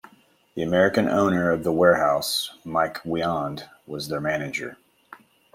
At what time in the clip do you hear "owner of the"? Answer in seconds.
1.07-1.71